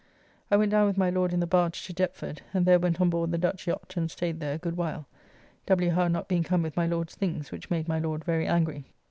I 0.49 0.57
went 0.57 0.71
down 0.71 0.87
with 0.87 0.97
my 0.97 1.11
Lord 1.11 1.31
in 1.31 1.41
the 1.41 1.45
barge 1.45 1.85
to 1.85 1.93
Deptford, 1.93 2.41
and 2.55 2.65
there 2.65 2.79
went 2.79 2.99
on 2.99 3.11
board 3.11 3.29
the 3.29 3.37
Dutch 3.37 3.67
yacht 3.67 3.93
and 3.95 4.09
staid 4.09 4.39
there 4.39 4.55
a 4.55 4.57
good 4.57 4.75
while, 4.75 5.05
W. 5.67 5.91
Howe 5.91 6.07
not 6.07 6.27
being 6.27 6.41
come 6.41 6.63
with 6.63 6.75
my 6.75 6.87
Lord's 6.87 7.13
things, 7.13 7.51
which 7.51 7.69
made 7.69 7.87
my 7.87 7.99
Lord 7.99 8.25
very 8.25 8.47
angry. 8.47 8.85